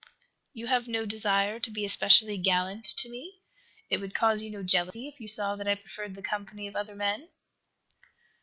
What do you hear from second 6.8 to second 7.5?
men?"